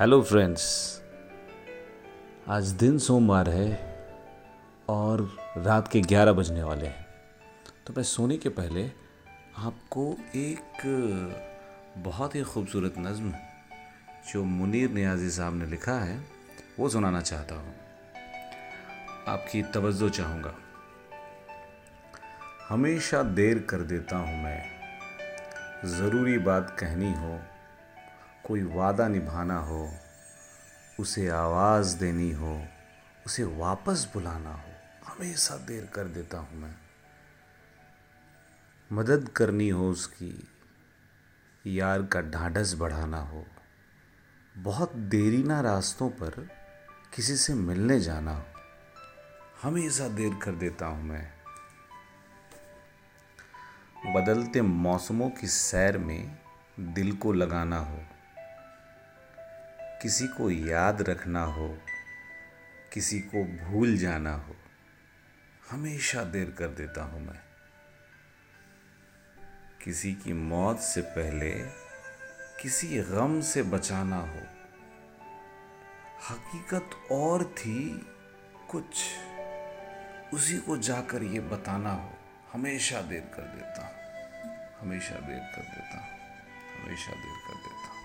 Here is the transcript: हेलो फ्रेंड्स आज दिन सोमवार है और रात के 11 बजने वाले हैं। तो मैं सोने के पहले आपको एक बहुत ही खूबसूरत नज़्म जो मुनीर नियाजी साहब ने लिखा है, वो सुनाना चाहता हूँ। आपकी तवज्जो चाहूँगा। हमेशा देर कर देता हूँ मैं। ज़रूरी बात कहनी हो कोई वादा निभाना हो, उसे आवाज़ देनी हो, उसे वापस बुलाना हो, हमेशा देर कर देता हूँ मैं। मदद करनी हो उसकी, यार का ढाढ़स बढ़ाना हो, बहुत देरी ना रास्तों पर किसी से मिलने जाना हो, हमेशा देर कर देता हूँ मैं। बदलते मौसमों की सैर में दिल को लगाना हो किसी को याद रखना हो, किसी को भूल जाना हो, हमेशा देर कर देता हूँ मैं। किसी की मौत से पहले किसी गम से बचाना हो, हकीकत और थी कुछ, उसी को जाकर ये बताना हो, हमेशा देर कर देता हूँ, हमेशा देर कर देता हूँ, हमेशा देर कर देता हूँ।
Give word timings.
हेलो 0.00 0.22
फ्रेंड्स 0.22 0.64
आज 2.48 2.70
दिन 2.70 2.98
सोमवार 2.98 3.48
है 3.48 3.68
और 4.88 5.20
रात 5.56 5.88
के 5.88 6.00
11 6.00 6.32
बजने 6.32 6.62
वाले 6.62 6.86
हैं। 6.86 7.06
तो 7.86 7.94
मैं 7.96 8.02
सोने 8.02 8.36
के 8.36 8.48
पहले 8.48 8.84
आपको 9.58 10.04
एक 10.36 10.82
बहुत 12.04 12.34
ही 12.34 12.42
खूबसूरत 12.42 12.94
नज़्म 12.98 13.32
जो 14.32 14.44
मुनीर 14.44 14.90
नियाजी 14.90 15.30
साहब 15.30 15.54
ने 15.54 15.66
लिखा 15.66 15.98
है, 16.00 16.20
वो 16.80 16.88
सुनाना 16.88 17.20
चाहता 17.20 17.54
हूँ। 17.54 17.74
आपकी 19.28 19.62
तवज्जो 19.62 20.08
चाहूँगा। 20.08 20.54
हमेशा 22.68 23.22
देर 23.22 23.58
कर 23.58 23.78
देता 23.78 24.16
हूँ 24.16 24.42
मैं। 24.44 24.62
ज़रूरी 25.86 26.38
बात 26.38 26.76
कहनी 26.80 27.12
हो 27.12 27.40
कोई 28.46 28.62
वादा 28.62 29.08
निभाना 29.08 29.58
हो, 29.58 29.90
उसे 31.00 31.28
आवाज़ 31.28 31.96
देनी 31.96 32.30
हो, 32.32 32.64
उसे 33.26 33.44
वापस 33.44 34.10
बुलाना 34.14 34.52
हो, 34.52 34.70
हमेशा 35.06 35.56
देर 35.56 35.86
कर 35.86 36.04
देता 36.04 36.38
हूँ 36.38 36.58
मैं। 36.58 36.74
मदद 38.90 39.28
करनी 39.28 39.68
हो 39.68 39.90
उसकी, 39.90 40.48
यार 41.66 42.02
का 42.02 42.20
ढाढ़स 42.20 42.74
बढ़ाना 42.74 43.20
हो, 43.20 43.44
बहुत 44.54 44.96
देरी 44.96 45.42
ना 45.42 45.60
रास्तों 45.60 46.10
पर 46.10 46.48
किसी 47.14 47.36
से 47.36 47.54
मिलने 47.54 48.00
जाना 48.00 48.34
हो, 48.34 48.44
हमेशा 49.62 50.08
देर 50.08 50.34
कर 50.34 50.52
देता 50.54 50.86
हूँ 50.86 51.04
मैं। 51.04 51.26
बदलते 54.14 54.62
मौसमों 54.62 55.30
की 55.30 55.46
सैर 55.46 55.98
में 55.98 56.38
दिल 56.80 57.16
को 57.16 57.32
लगाना 57.32 57.78
हो 57.78 58.05
किसी 60.02 60.26
को 60.26 60.50
याद 60.50 61.00
रखना 61.02 61.42
हो, 61.48 61.68
किसी 62.92 63.18
को 63.24 63.44
भूल 63.44 63.96
जाना 63.96 64.32
हो, 64.36 64.56
हमेशा 65.70 66.22
देर 66.26 66.50
कर 66.50 66.68
देता 66.74 67.04
हूँ 67.04 67.20
मैं। 67.20 67.40
किसी 69.84 70.12
की 70.14 70.32
मौत 70.32 70.80
से 70.80 71.00
पहले 71.10 71.50
किसी 72.60 72.98
गम 73.10 73.40
से 73.42 73.62
बचाना 73.64 74.18
हो, 74.22 74.42
हकीकत 76.28 76.90
और 77.12 77.44
थी 77.54 77.80
कुछ, 78.70 79.04
उसी 80.34 80.58
को 80.58 80.76
जाकर 80.78 81.22
ये 81.24 81.40
बताना 81.48 81.92
हो, 81.92 82.12
हमेशा 82.52 83.00
देर 83.02 83.24
कर 83.34 83.42
देता 83.56 83.82
हूँ, 83.82 83.94
हमेशा 84.80 85.18
देर 85.20 85.40
कर 85.54 85.62
देता 85.64 85.98
हूँ, 85.98 86.08
हमेशा 86.76 87.12
देर 87.12 87.36
कर 87.46 87.56
देता 87.56 87.78
हूँ। 87.78 87.94